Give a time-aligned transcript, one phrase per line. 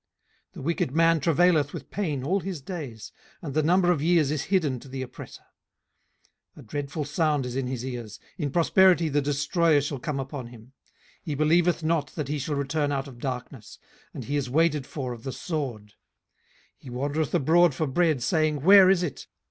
[0.53, 4.31] 18:015:020 The wicked man travaileth with pain all his days, and the number of years
[4.31, 5.43] is hidden to the oppressor.
[6.57, 10.47] 18:015:021 A dreadful sound is in his ears: in prosperity the destroyer shall come upon
[10.47, 10.71] him.
[10.71, 10.71] 18:015:022
[11.21, 13.77] He believeth not that he shall return out of darkness,
[14.11, 15.89] and he is waited for of the sword.
[15.89, 15.93] 18:015:023
[16.79, 19.27] He wandereth abroad for bread, saying, Where is it?